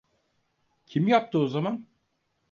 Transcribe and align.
Kim 0.85 1.07
yaptı 1.07 1.39
o 1.39 1.47
zaman? 1.47 1.87